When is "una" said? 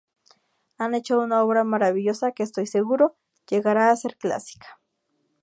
1.19-1.43